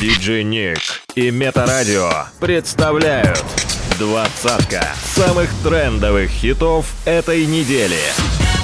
[0.00, 0.78] Диджей Ник
[1.16, 2.08] и Метарадио
[2.38, 3.44] представляют
[3.98, 7.98] двадцатка самых трендовых хитов этой недели.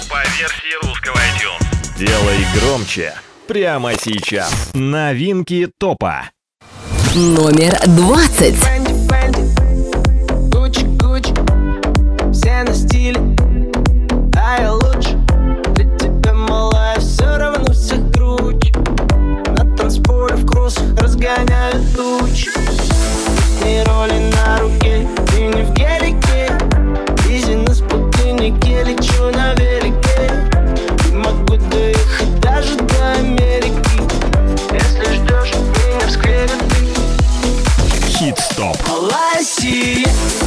[0.09, 1.99] По версии русского iTunes.
[1.99, 3.15] Делай громче
[3.49, 4.71] прямо сейчас.
[4.75, 6.31] Новинки топа.
[7.17, 8.84] Номер двадцать.
[39.45, 40.44] see.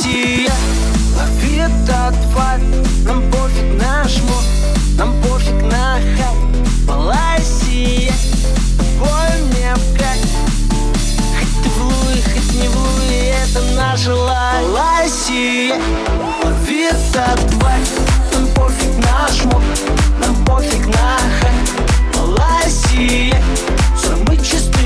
[0.00, 0.50] Россия
[1.14, 2.60] Лови этот тварь
[3.04, 4.44] Нам пофиг на шмот
[4.96, 8.14] Нам пофиг на хайп Малайзия
[8.98, 10.30] Бой мне в кайф
[11.38, 15.76] Хоть ты в луи, хоть не в луи Это наша лай Малайзия.
[16.44, 17.80] Лови этот тварь
[18.32, 19.62] Нам пофиг на шмот
[20.18, 23.42] Нам пофиг на хайп Малайзия
[24.02, 24.79] Самый чистый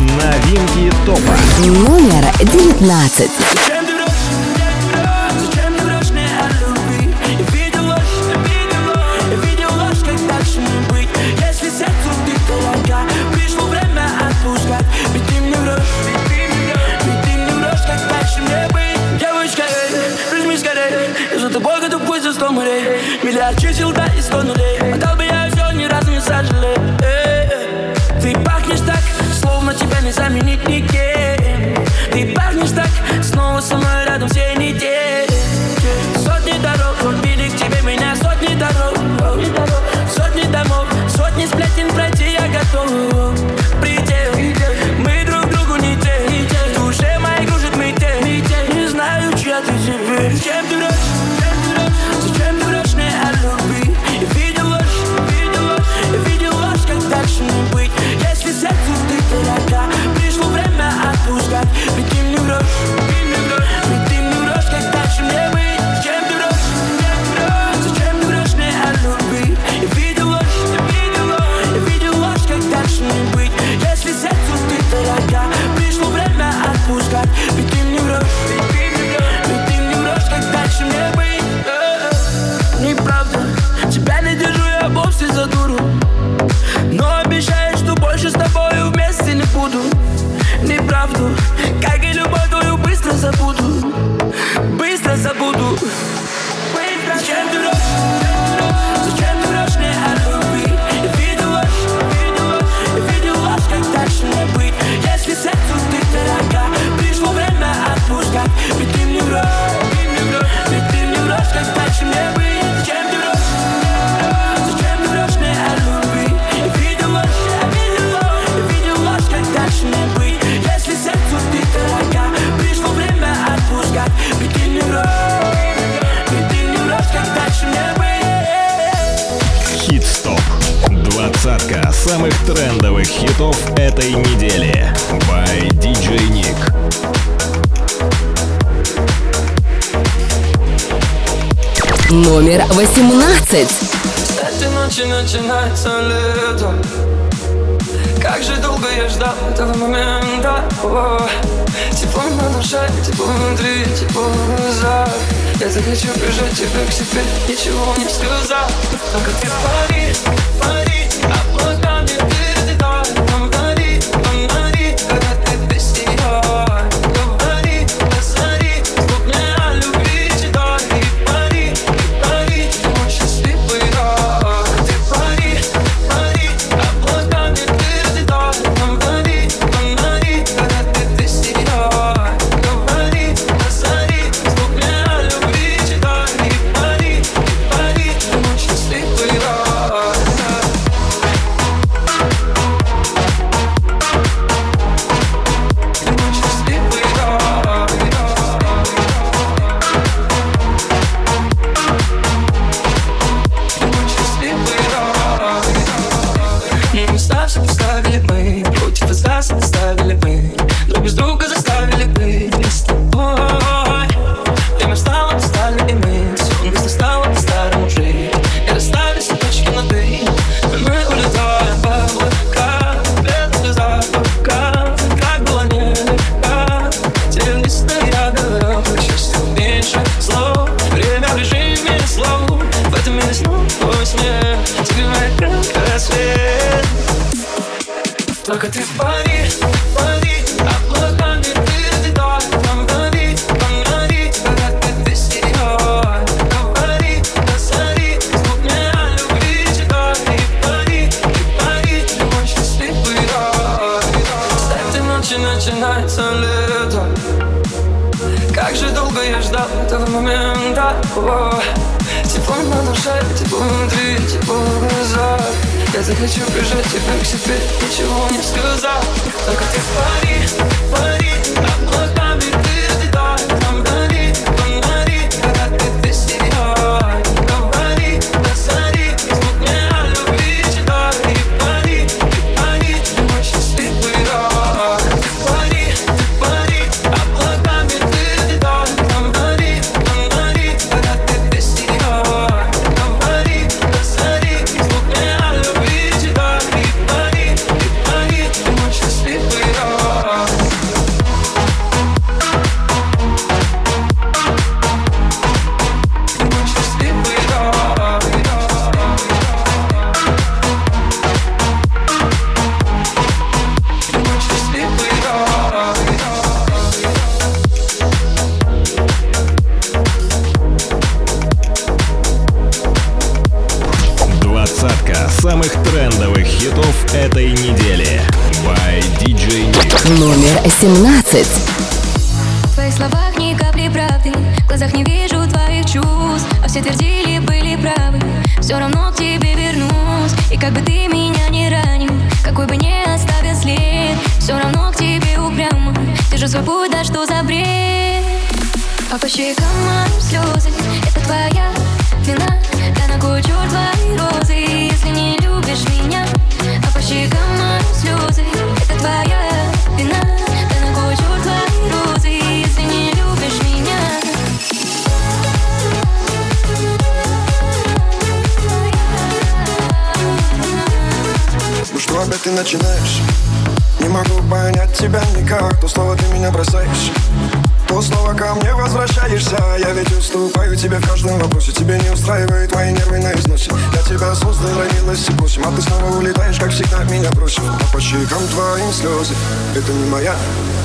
[0.00, 1.36] Новинки топа.
[1.58, 3.79] Номер девятнадцать.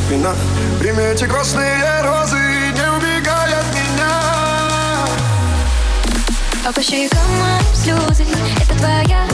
[0.06, 0.36] спина
[0.80, 4.12] Прими эти розы не убегай от меня.
[6.68, 8.26] А по щекам мои слезы
[8.62, 9.26] Это твоя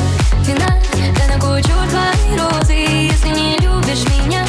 [0.45, 0.79] вина.
[1.17, 4.45] Да на накучу твои розы Если не любишь меня.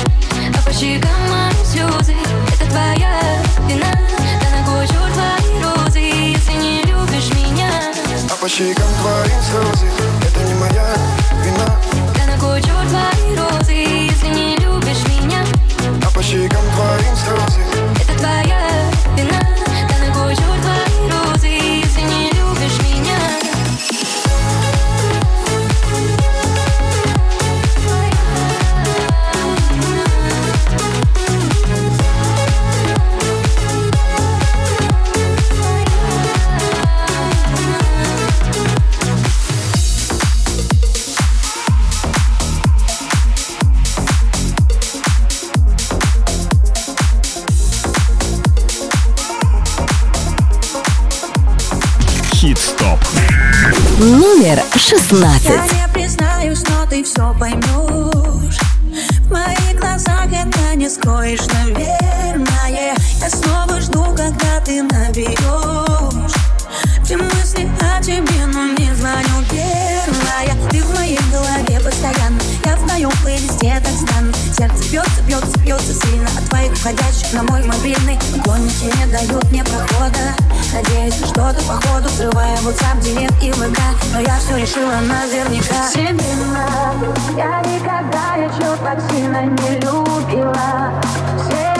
[0.56, 2.14] А по щекам мои слезы
[2.52, 3.18] Это твоя
[3.68, 3.92] вина.
[4.40, 7.70] Да на накучу твои розы Если не любишь меня.
[8.30, 9.86] А по щекам твои слезы
[10.26, 10.96] Это не моя
[11.44, 11.76] вина.
[12.14, 14.61] Да на накучу твои розы Если не
[16.32, 17.61] chicken brains, don't you?
[54.52, 55.72] Номер шестнадцать.
[55.72, 58.58] Я признаюсь, но ты все поймешь
[59.22, 62.94] В моих глазах это не скроешь, наверное.
[63.18, 66.34] Я снова жду, когда ты наберешь
[67.02, 72.38] Все мысли о тебе, но не звоню первая Ты в моей голове постоянно.
[72.66, 77.42] Я в твоем плейлисте так стану Сердце бьется, бьется, бьется сильно От твоих входящих на
[77.44, 78.18] мой мобильный.
[78.36, 80.34] Поклонники не дают мне прохода
[80.72, 83.78] Надеюсь, на что-то походу Взрывая WhatsApp, директ и ВК.
[84.14, 85.88] Но я все решила наверняка.
[85.92, 86.94] Семена
[87.36, 90.92] Я никогда еще так сильно не любила.
[91.44, 91.71] Все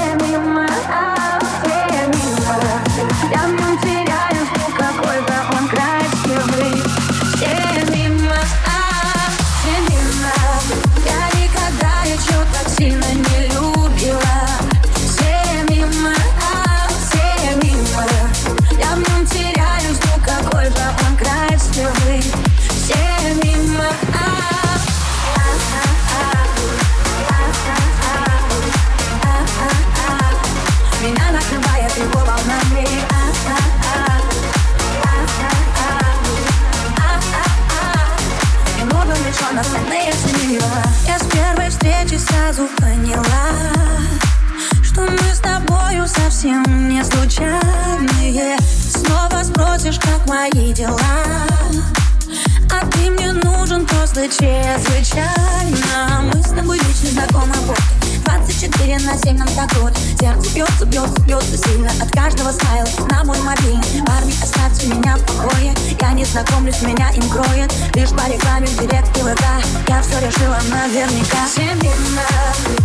[66.73, 69.45] знакомлюсь, меня им кроет Лишь по рекламе в директ и ВК
[69.89, 71.47] Я все решила наверняка.
[71.47, 72.23] Семена.
[72.79, 72.82] Я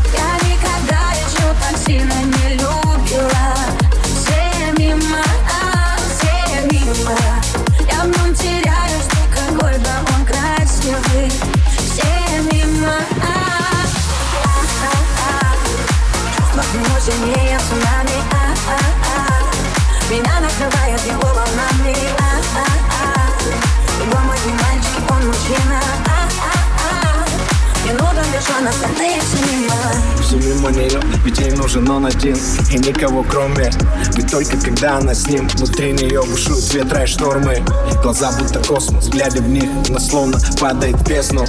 [31.68, 32.38] нужен он один
[32.72, 33.70] И никого кроме.
[34.16, 37.62] Ведь только когда она с ним Внутри нее бушуют ветра и штормы.
[38.02, 41.46] Глаза будто космос, глядя в них Она словно падает в бездну.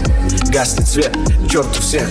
[0.48, 1.16] Гаснет свет,
[1.48, 2.08] черту всех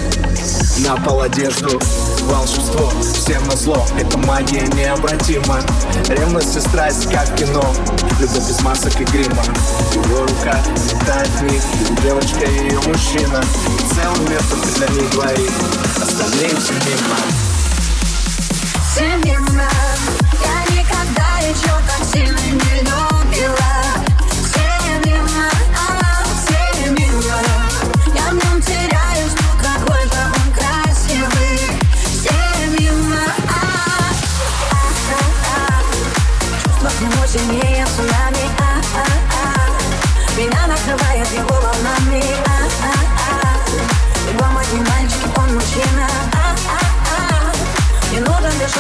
[0.79, 1.81] На пол одежду.
[2.23, 5.59] Волшебство, всем на зло Это магия необратима.
[6.07, 7.65] Ревность и страсть, как кино.
[8.21, 9.43] Любовь без масок и грима.
[9.93, 10.59] Его рука
[10.93, 11.63] летает в них
[12.03, 13.43] Девочка и ее мужчина.
[13.95, 15.51] Целый мир только для них двоих.
[16.01, 17.46] Остальные все мимо
[18.99, 19.15] Я
[20.75, 23.06] никогда еще так сильно не любила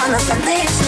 [0.09, 0.86] нужен лишь он,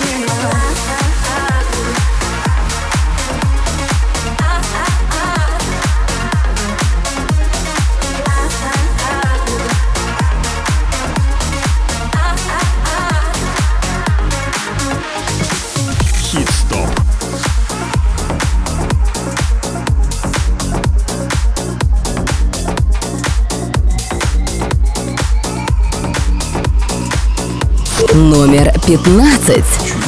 [28.19, 29.98] номер 15.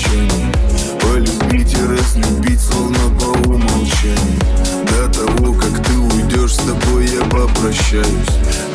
[0.00, 0.52] Обещания
[1.00, 4.40] Полюбить и разлюбить Словно по умолчанию.
[4.86, 8.06] До того, как ты уйдешь С тобой я попрощаюсь.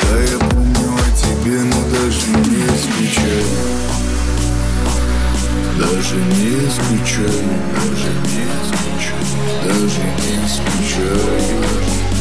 [0.02, 3.44] Да я помню о тебе, но даже не скучаю.
[5.78, 9.24] Даже не скучаю, даже не скучаю,
[9.64, 12.15] даже не скучаю.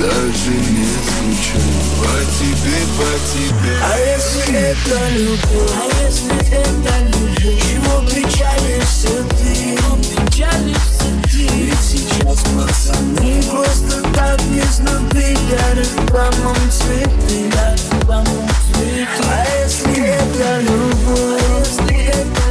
[0.00, 1.80] Даже не скучаю.
[2.00, 3.74] По тебе, по тебе.
[3.82, 7.60] А если это любовь, а если это любовь?
[7.60, 9.76] Чего печалишься ты,
[10.08, 11.46] печалишься ты?
[11.54, 19.06] Ведь сейчас пацаны просто так без любви Дарят вам цветы, дарят вам цветы.
[19.28, 22.44] А если это любовь, а если это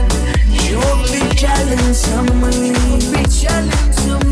[0.53, 2.51] чего печалимся мы,
[3.11, 4.28] печалимся мы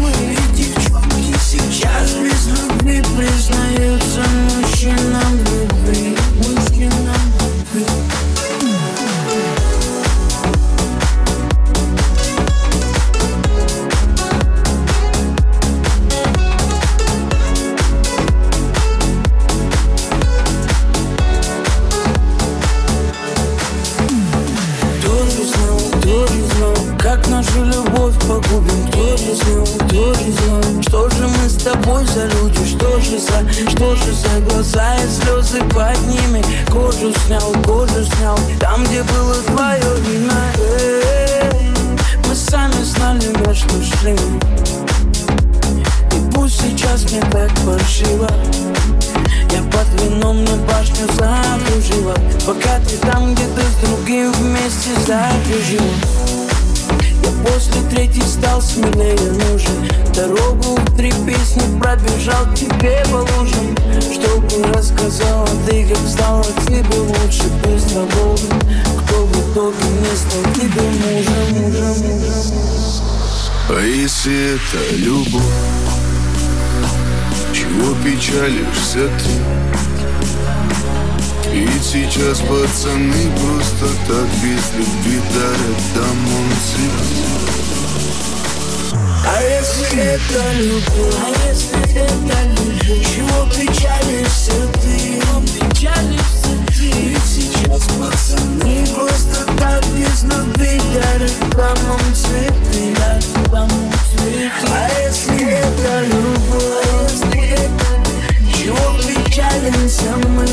[64.78, 68.48] рассказала ты, как стала тебе лучше Без свободы,
[69.02, 72.58] кто в итоге не стал тебе мужем, мужем, мужем.
[73.70, 75.42] А если это любовь
[77.54, 79.34] Чего печалишься ты?
[81.54, 87.67] Ведь сейчас пацаны просто так без любви дарят домой цветы
[89.30, 93.06] А если это любовь, а если это любовь?
[93.06, 95.22] Чего печалишься ты,
[95.60, 96.92] печалишься ты?
[96.92, 103.70] Ведь сейчас пацаны просто так без любви Дарят вам цветы, дарят вам
[104.16, 104.50] цветы.
[104.70, 107.86] А если это любовь, а если это
[108.58, 110.48] Чего печалимся мы,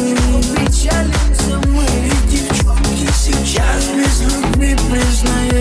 [0.56, 1.86] печалимся мы?
[2.02, 5.53] Ведь девчонки сейчас без любви признаются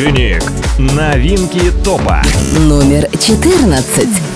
[0.00, 0.06] Хит-стоп.
[0.06, 0.42] Диджей Ник.
[0.78, 2.22] Новинки топа.
[2.58, 4.29] Номер 14.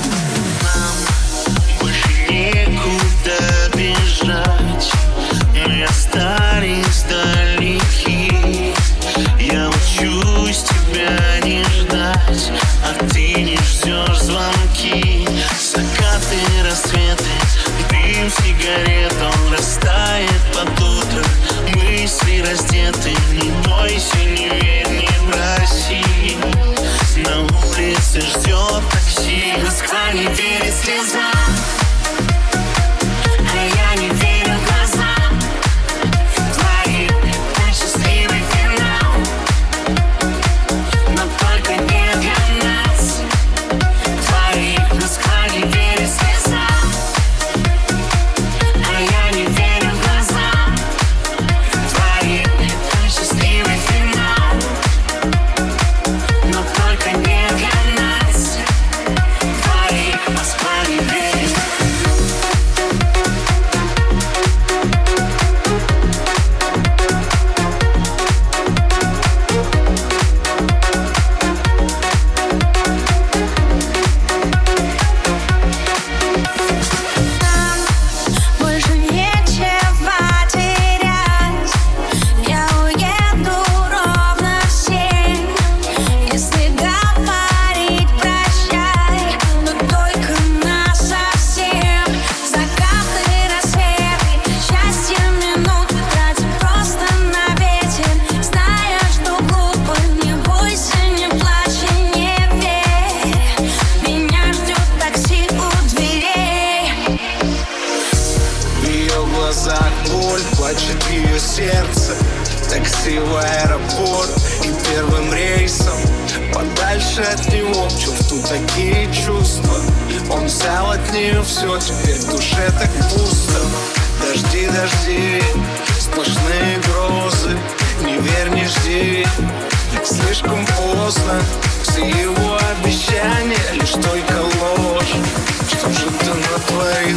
[136.74, 137.16] говорит,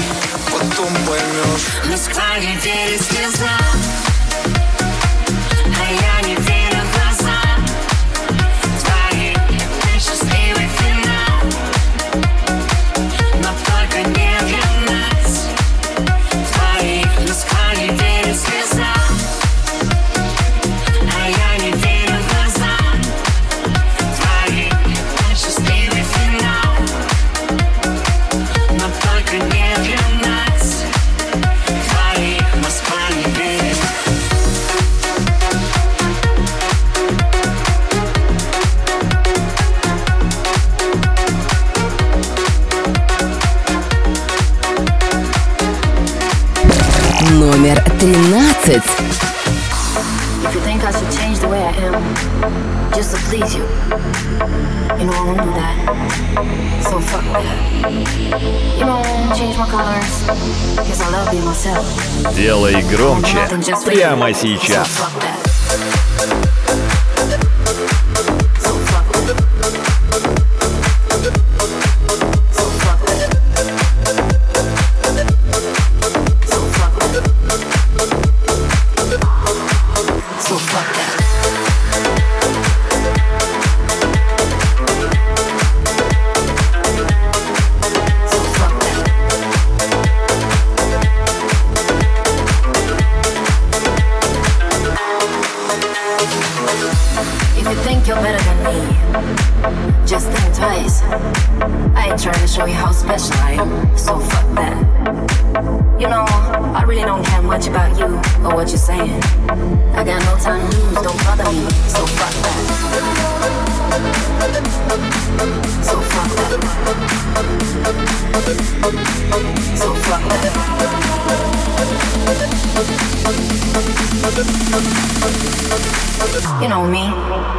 [0.51, 1.67] потом поймешь.
[1.85, 1.97] Мы
[2.39, 3.49] не верит слезам,
[5.65, 6.36] а я не
[53.47, 53.63] Cause you,
[54.99, 56.83] you know I won't do that.
[56.83, 57.91] So fuck that.
[58.77, 60.27] You know I won't change my colors.
[60.75, 61.85] Cause I love being myself.
[62.35, 63.47] Делай громче
[63.85, 64.87] прямо сейчас.
[64.89, 65.36] So fuck that.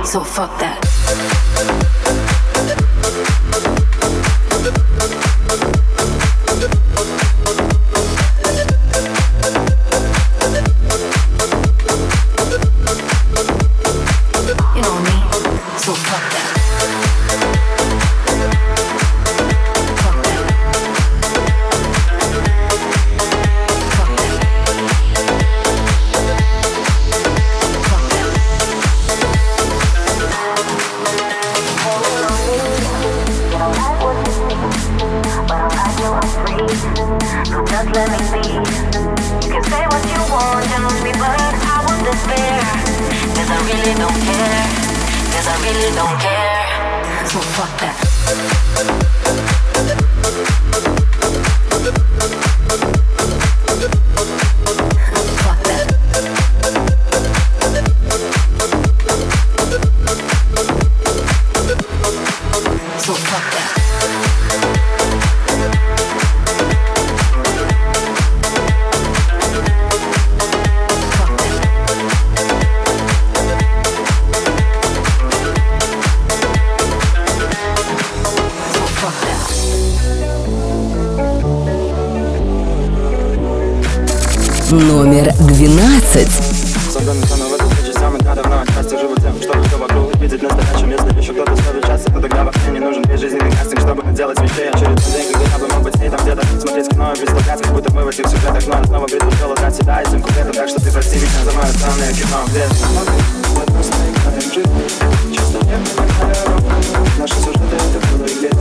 [0.08, 0.88] so fuck that.
[96.84, 99.74] смотреть кино и без плакатов Как будто мы в этих сюжетах Но снова предлагал отдать
[99.74, 102.44] себя этим куплетом Так что ты прости меня за мое странное кино.
[102.48, 102.74] Где ты?
[107.18, 108.54] Наши сюжеты это было и лет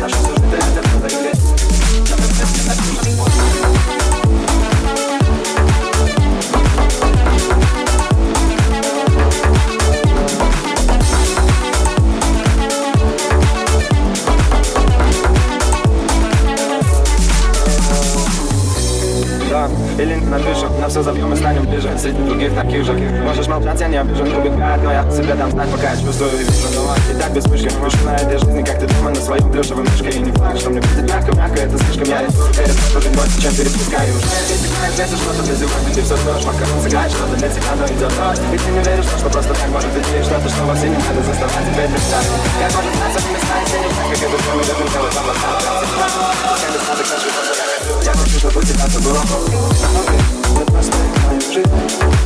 [0.00, 1.25] Наши сюжеты это было и лет
[20.26, 23.96] напишу, на все забьем и станем ближе Среди других таких же Можешь молчать, я не
[23.96, 27.32] обижен, убегает, но я себе дам знать, пока я чувствую и вижу Но и так
[27.32, 27.68] без выше
[28.04, 30.80] на этой жизни, как ты дома на своем плюшевом мешке И не факт, что мне
[30.80, 34.14] будет мягко, мягко, это слишком Я иду перед который больше, чем перепускаю
[34.48, 38.12] Если где-то что-то без угодно, ты все ждешь, пока сыграешь что-то для тебя, но идет
[38.16, 40.96] дождь И ты не веришь, что просто так может быть И что-то, что вовсе не
[40.96, 44.50] надо заставлять тебя представить Как может знаться, что места и не так, как это все
[44.54, 45.54] мы любим делать в облаках
[45.86, 47.55] Пускай без надо, как
[48.02, 49.20] я хочу, чтобы тебя все было
[50.58, 50.96] Нет просто
[51.26, 51.70] мою жизнь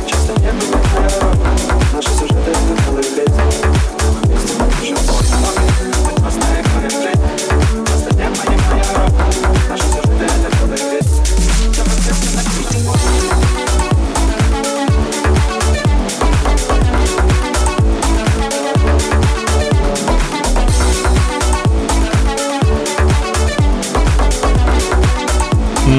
[0.07, 1.37] Часто не бывает
[1.93, 3.31] Наши сюжеты это целый лет
[4.23, 6.15] Вместе мы еще Нет просто мою жизнь
[7.85, 9.11] Просто не понимаю
[9.69, 10.10] Наши сюжеты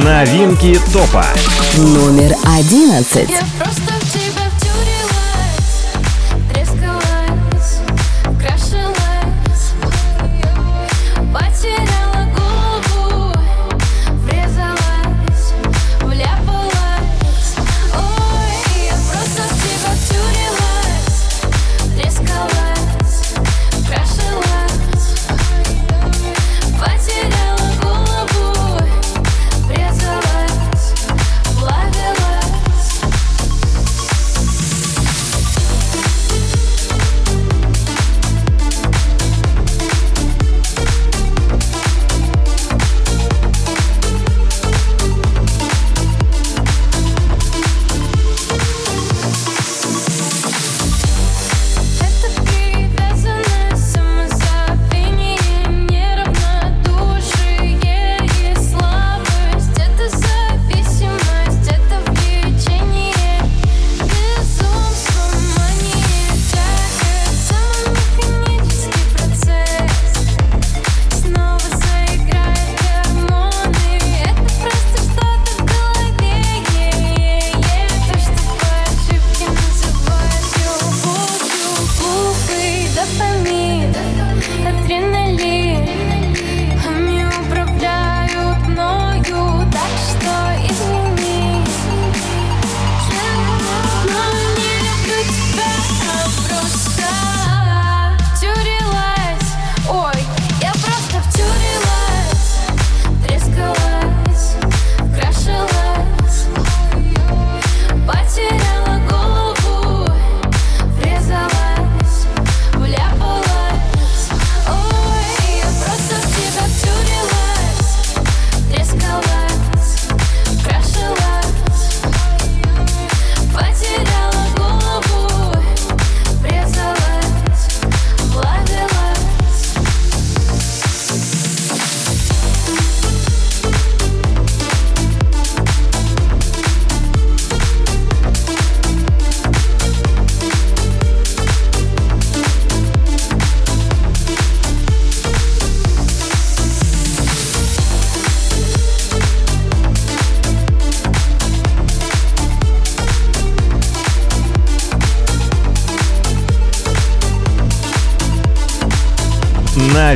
[0.03, 1.25] Новинки топа.
[1.77, 3.31] Номер одиннадцать.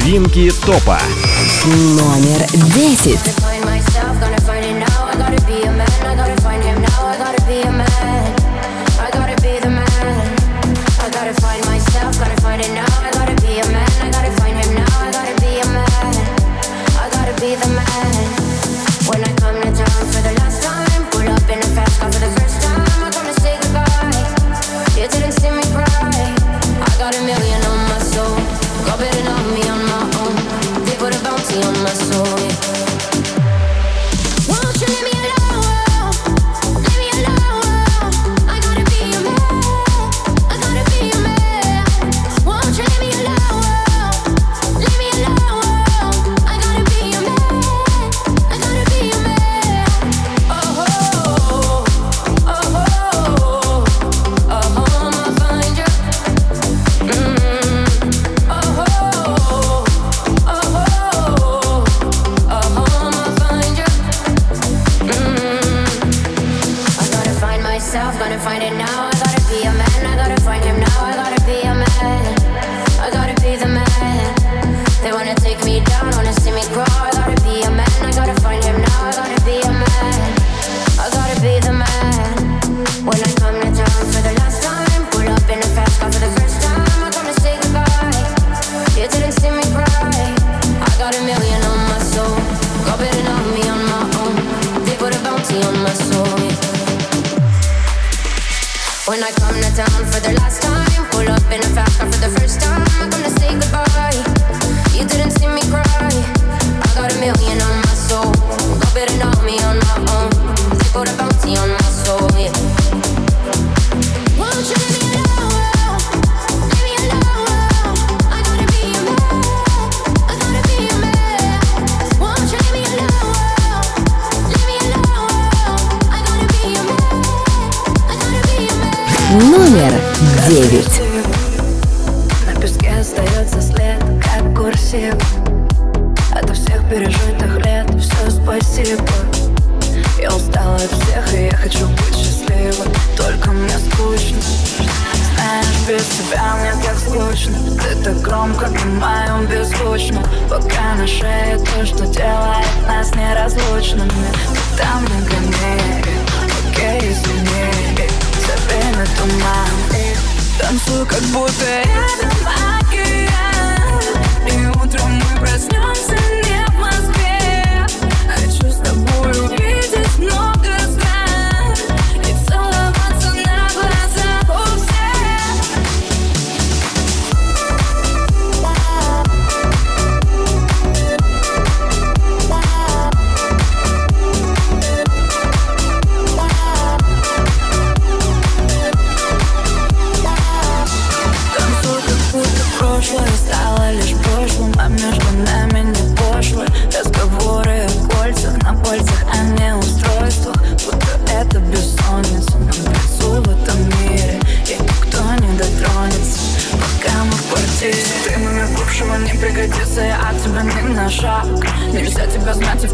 [0.06, 1.00] Новинки топа.
[1.64, 3.45] Номер десять.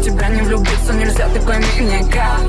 [0.03, 2.41] Тебя не влюбиться Нельзя, ты пойми никак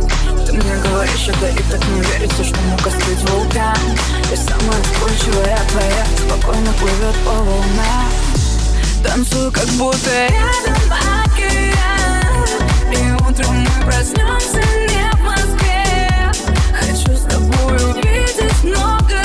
[0.47, 3.77] Ты мне говоришь это и так не верится Что мог остыть вулкан.
[4.33, 8.11] И самая вспыльчивая твоя Спокойно плывет по волнам.
[9.05, 10.93] Танцую, как будто рядом
[11.27, 12.45] океан.
[12.91, 16.33] И утром мы проснемся не в Москве.
[16.73, 19.24] Хочу с тобой увидеть много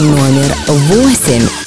[0.00, 1.65] Номер восемь.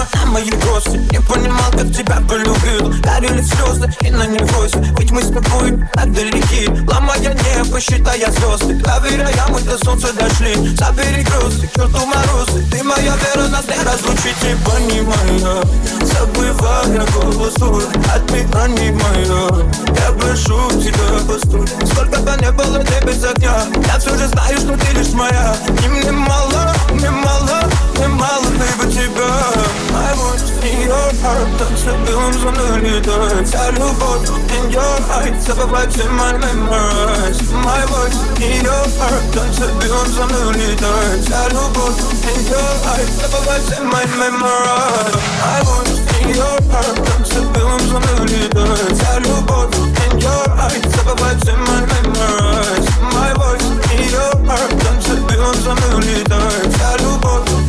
[0.00, 5.10] Небо на мои гости Не понимал, как тебя полюбил Горели слезы и на невозе Ведь
[5.10, 6.66] мы с тобой так далеки.
[6.88, 8.74] Ломая небо, считая звезды.
[8.76, 10.54] Доверяя, мы до солнца дошли.
[10.76, 12.64] Забери груз, к черту морозы.
[12.70, 14.40] Ты моя вера, нас не разлучить.
[14.42, 15.62] Не понимая,
[16.02, 17.84] забывая голос твой
[18.14, 19.66] Отмирание мое.
[19.98, 24.58] Я прошу тебя, постой Сколько бы не было ты без огня Я все же знаю,
[24.58, 25.54] что ты лишь моя.
[25.84, 27.64] И мне мало, мне мало,
[27.96, 33.47] мне мало ты бы тебя I want in your heart Танцы белым за мной летает
[33.47, 39.65] Вся любовь in your eyes Забывать все my memories My voice in your heart Танцы
[39.81, 45.89] белым за мной летает Вся любовь in your eyes Забывать все my memories I want
[46.19, 49.75] in your heart Танцы белым за мной летает Вся любовь
[50.05, 55.73] in your eyes Забывать все my memories My voice in your heart Танцы белым за
[55.75, 57.68] мной летает Вся любовь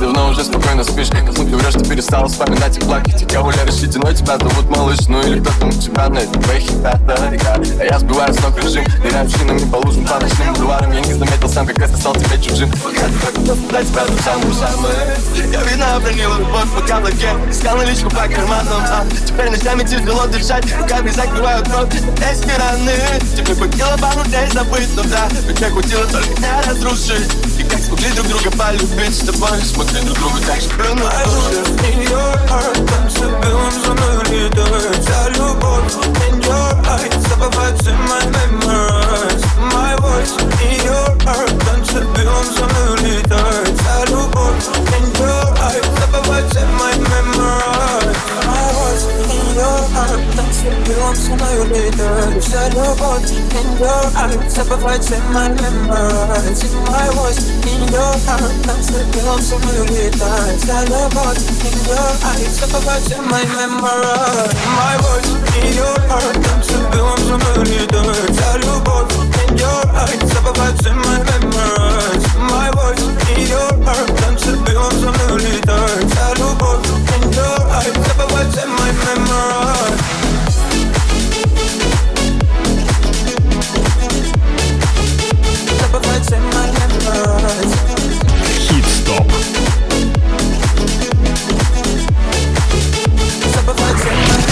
[0.00, 1.10] Давно уже спокойно спишь.
[1.10, 3.16] Ну ты врешь, ты перестал вспоминать и плакать.
[3.18, 7.16] Тебя гуляешь решительно, тебя зовут малыш Ну или кто-то у тебя на этом ребята
[7.78, 10.92] А я сбиваю с ног режим Ныряю шинами по лужам, по ночным бульварам.
[10.92, 12.70] Я не заметил сам, как это стал тебе чужим.
[12.82, 14.94] Пока ты так дать тебя ту самую самую
[15.52, 20.64] Я видно обронил любовь по каблуке Искал наличку по карманам а Теперь ночами тяжело дышать.
[20.80, 22.92] Руками закрывают рот эти раны
[23.36, 27.30] Тебе бы килобану здесь забыть, но да Ведь я хватило только не разрушить.
[27.58, 30.60] И Смогли друг друга полюбить с тобой Смотри друг другу так.
[30.60, 35.94] Же My words in your heart Танцуем за мной летает вся любовь
[36.28, 39.42] In your eyes Забывать все my memories.
[39.72, 44.66] My voice in your heart Танцуем за мной летает вся любовь
[44.98, 48.16] In your eyes Забывать все my memories.
[48.46, 54.00] My voice in your heart Танцуем за мной летает You said your body in your
[54.16, 56.64] arms, sacrifice in my memories.
[56.64, 57.36] In my voice,
[57.68, 58.40] in your heart.
[58.64, 60.56] I'm slipping on some really time.
[60.56, 64.56] Said your body in your eyes, sacrifice in my memories.
[64.56, 66.32] In my voice, in your heart.
[66.40, 68.32] I'm slipping on some really time.
[68.32, 72.24] Said your body in your eyes, sacrifice in my memories.
[72.24, 73.04] In my voice,
[73.36, 74.08] in your heart.
[74.24, 76.08] I'm so slipping on some really time.
[76.08, 80.19] Said your body in your eyes, sacrifice in my memories.
[88.58, 89.32] Хит-стоп.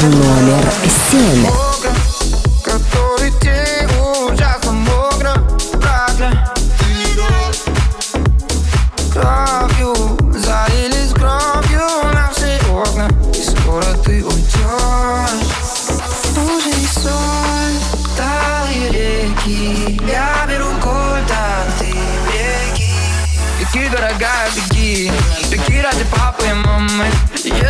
[0.03, 0.73] Номер
[1.11, 1.68] семь.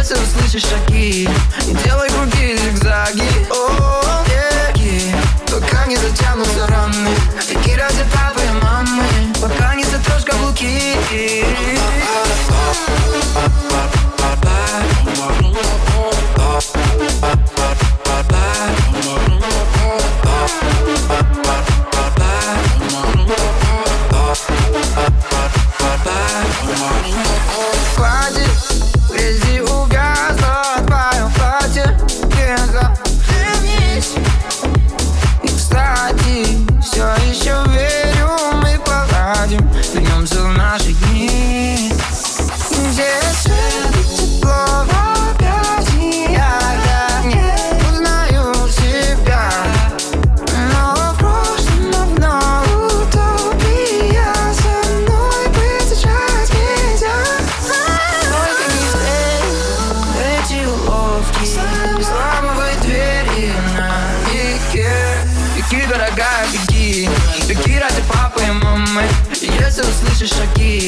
[0.09, 1.28] Если услышишь шаги.
[1.84, 3.28] Делай круги, зигзаги.
[3.50, 7.11] О, беги Пока не затянутся раны.
[7.50, 9.02] Беги ради папы и мамы.
[9.38, 10.96] Пока не затрешь каблуки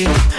[0.00, 0.29] шаги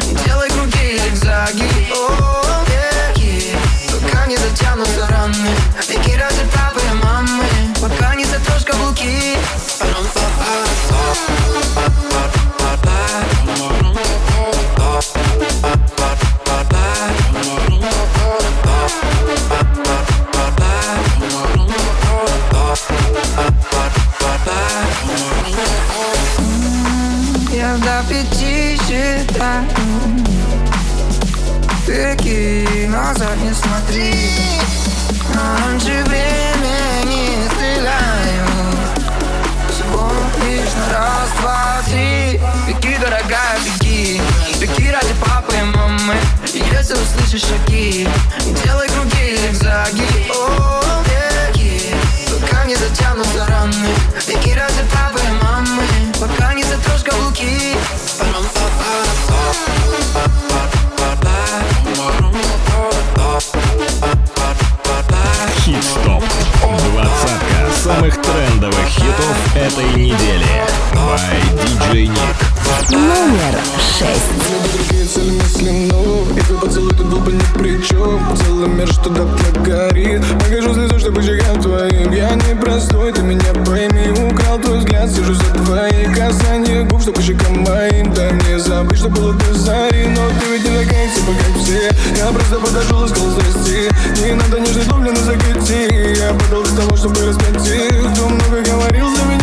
[47.31, 48.07] Услышишь шаги
[48.65, 51.95] Делай круги, зигзаги О, беги
[52.41, 53.87] Пока не затянутся раны
[54.27, 55.83] Беги ради папы и мамы
[56.19, 57.77] Пока не затрешь каблуки
[65.63, 66.23] Хит-стоп.
[66.91, 70.45] Двадцатка самых трендовых хитов этой недели.
[70.93, 72.91] By DJ Nick.
[72.91, 73.57] Номер
[73.97, 75.00] шесть.
[75.61, 78.87] Другие цели мысли, ну И твой поцелуй тут был бы ни при чем Целый мир,
[78.87, 82.11] что дотла горит Покажу слезу, чтобы щекам твоим.
[82.11, 84.09] Я не простой, ты меня пойми.
[84.31, 86.83] Украл твой взгляд, сижу за твои касания.
[86.83, 90.07] Губ, что по щекам моим Дай мне забыть, что было до зари.
[90.07, 91.31] Но ты ведь не такая, типа
[91.63, 91.89] все.
[92.17, 93.89] Я просто подошел и сказал здрасте
[94.21, 96.15] Не надо нежный дубль на закати.
[96.19, 97.55] Я подал для того, чтобы распять
[98.13, 99.40] Кто много говорил за меня,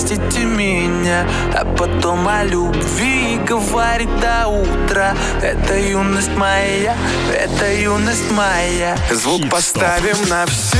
[0.00, 5.14] простите меня, а потом о любви Говорит до утра.
[5.42, 6.94] Это юность моя,
[7.32, 8.96] это юность моя.
[9.10, 10.78] Звук поставим на всю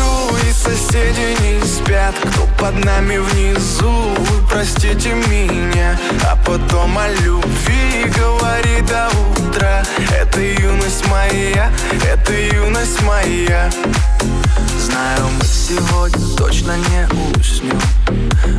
[0.48, 8.04] И соседи не спят, кто под нами внизу Вы простите меня, а потом о любви
[8.16, 9.08] Говорит до
[9.38, 9.82] утра.
[10.16, 11.70] Это юность моя,
[12.10, 13.70] это юность моя.
[14.78, 17.80] Знаю, мы сегодня точно не уснем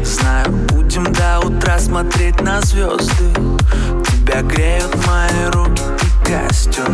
[0.04, 3.32] Знаю, будем до утра смотреть на звезды.
[4.06, 6.90] Тебя греют мои руки и костер.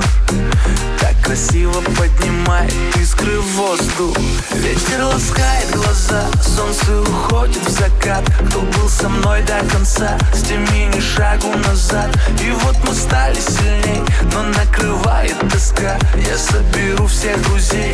[0.99, 4.17] Так красиво поднимает искры в воздух.
[4.53, 8.23] Ветер ласкает глаза, солнце уходит в закат.
[8.49, 12.09] Кто был со мной до конца, сними ни шагу назад.
[12.41, 15.97] И вот мы стали сильней, но накрывает тоска.
[16.15, 17.93] Я соберу всех друзей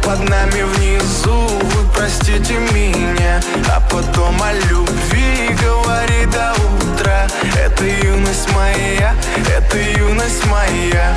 [0.03, 1.47] под нами внизу.
[1.47, 3.39] Вы простите меня
[3.69, 7.27] А потом о любви Говори до утра.
[7.55, 9.13] Это юность моя
[9.57, 11.15] Это юность моя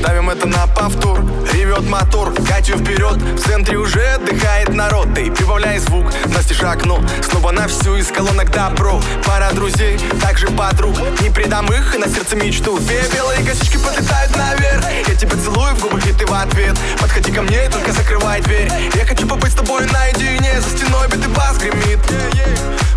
[0.00, 1.20] ставим это на повтор.
[1.52, 3.16] Ревет мотор, Катю вперед.
[3.16, 5.14] В центре уже отдыхает народ.
[5.14, 7.02] Ты прибавляй звук, настежь окно.
[7.22, 9.00] Снова на всю из колонок добро.
[9.26, 10.96] Пара друзей, также подруг.
[11.20, 12.78] Не предам их, на сердце мечту.
[12.78, 14.84] Две белые косички подлетают наверх.
[15.06, 16.76] Я тебя целую в губы, и ты в ответ.
[16.98, 18.70] Подходи ко мне только закрывай дверь.
[18.94, 20.60] Я хочу побыть с тобой наедине.
[20.60, 22.00] За стеной бит и бас гремит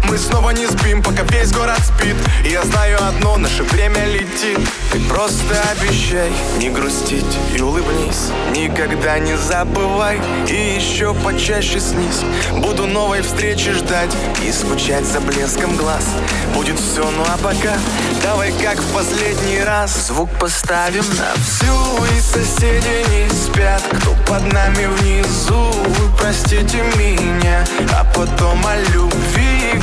[0.09, 2.15] Мы снова не спим, пока весь город спит.
[2.45, 4.59] И я знаю одно, наше время летит.
[4.91, 8.31] Ты просто обещай не грустить и улыбнись.
[8.51, 12.21] Никогда не забывай и еще почаще снись.
[12.51, 14.11] Буду новой встречи ждать
[14.45, 16.05] и скучать за блеском глаз.
[16.53, 17.77] Будет все, ну а пока
[18.21, 20.07] давай как в последний раз.
[20.07, 25.73] Звук поставим на всю И соседи не спят, кто под нами внизу
[26.23, 27.63] простите меня,
[27.97, 29.79] а потом о любви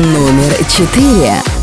[0.00, 1.59] Номер четыре.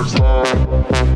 [0.00, 1.09] your soul.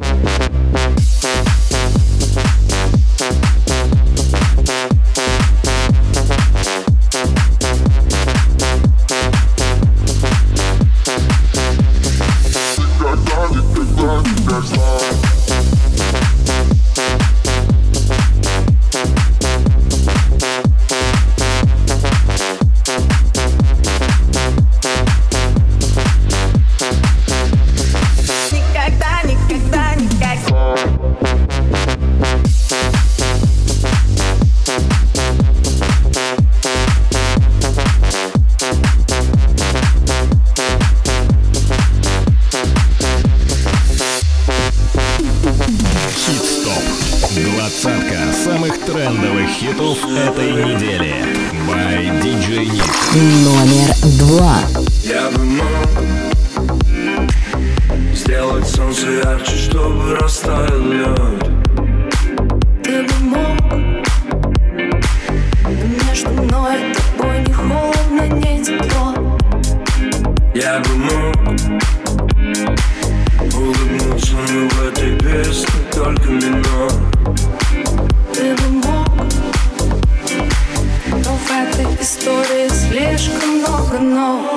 [84.05, 84.54] no.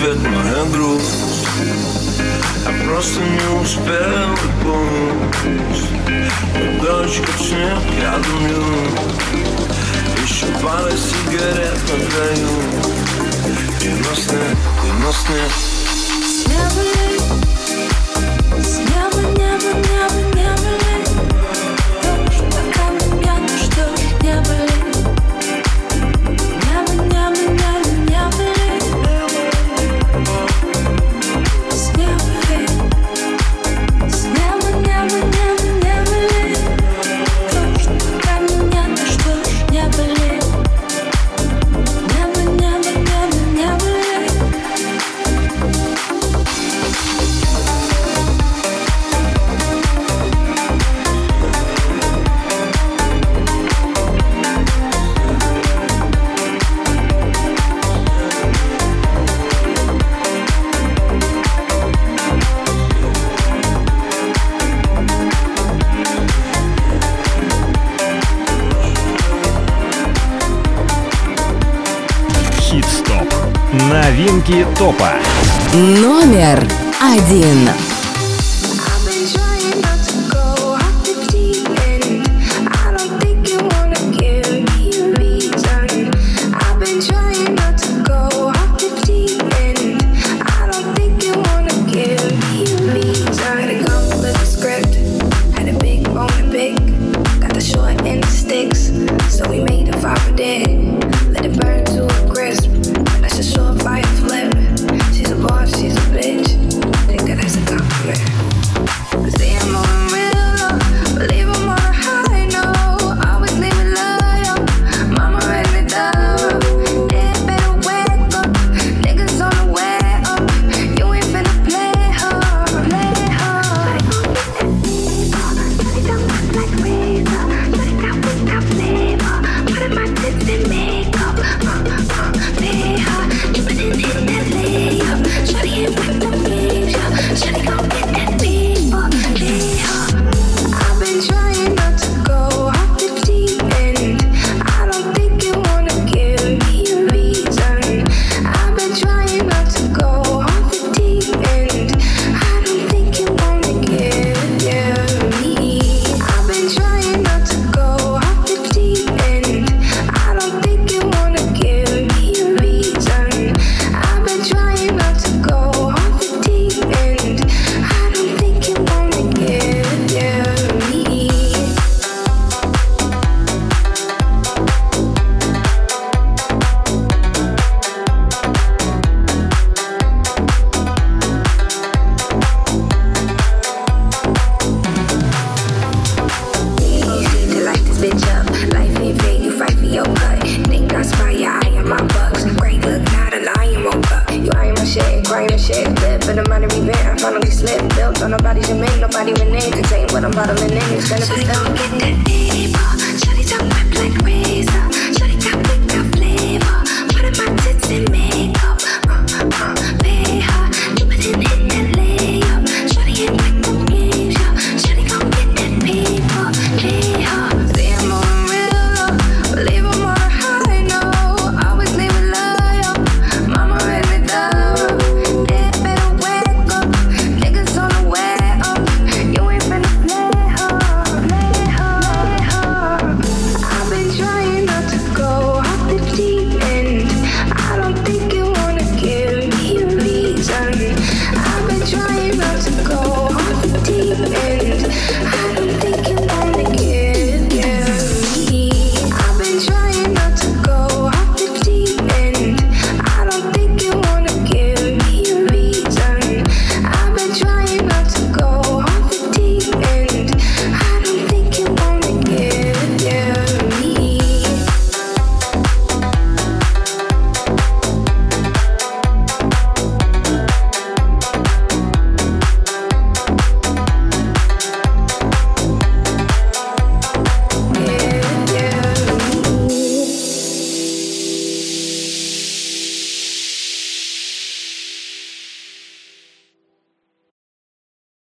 [0.00, 1.46] ответ моя грусть,
[2.64, 5.84] Я просто не успел и помнить.
[6.80, 8.64] Дочка снег, я думаю.
[10.22, 11.96] Еще пара сигарет на
[13.84, 14.46] И на сне,
[14.84, 15.44] и на сне
[16.46, 17.49] Never
[74.10, 75.12] Новинки топа.
[75.72, 76.66] Номер
[77.00, 77.68] один.